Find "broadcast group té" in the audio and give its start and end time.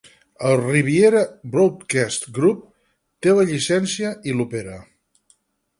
1.55-3.37